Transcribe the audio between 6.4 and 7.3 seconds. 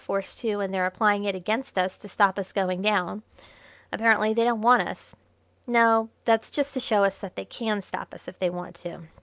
just to show us